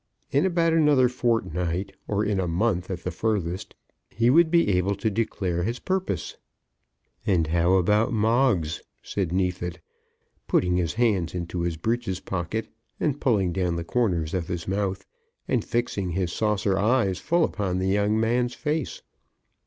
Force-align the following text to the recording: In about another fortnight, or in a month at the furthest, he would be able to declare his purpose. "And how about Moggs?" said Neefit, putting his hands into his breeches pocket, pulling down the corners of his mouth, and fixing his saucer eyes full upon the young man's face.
In 0.31 0.47
about 0.47 0.73
another 0.73 1.07
fortnight, 1.07 1.95
or 2.07 2.25
in 2.25 2.39
a 2.39 2.47
month 2.47 2.89
at 2.89 3.03
the 3.03 3.11
furthest, 3.11 3.75
he 4.09 4.31
would 4.31 4.49
be 4.49 4.67
able 4.69 4.95
to 4.95 5.11
declare 5.11 5.61
his 5.61 5.77
purpose. 5.77 6.37
"And 7.27 7.45
how 7.45 7.73
about 7.73 8.11
Moggs?" 8.11 8.81
said 9.03 9.31
Neefit, 9.31 9.79
putting 10.47 10.77
his 10.77 10.95
hands 10.95 11.35
into 11.35 11.61
his 11.61 11.77
breeches 11.77 12.19
pocket, 12.19 12.67
pulling 13.19 13.53
down 13.53 13.75
the 13.75 13.83
corners 13.83 14.33
of 14.33 14.47
his 14.47 14.67
mouth, 14.67 15.05
and 15.47 15.63
fixing 15.63 16.09
his 16.09 16.33
saucer 16.33 16.79
eyes 16.79 17.19
full 17.19 17.43
upon 17.43 17.77
the 17.77 17.89
young 17.89 18.19
man's 18.19 18.55
face. 18.55 19.03